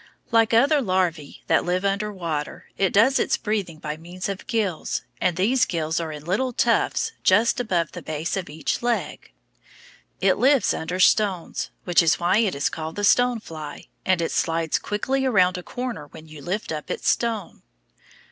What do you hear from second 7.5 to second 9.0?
above the base of each